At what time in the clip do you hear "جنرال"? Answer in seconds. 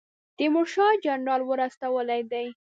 1.05-1.41